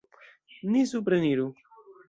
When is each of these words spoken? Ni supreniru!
Ni 0.71 0.81
supreniru! 0.93 1.47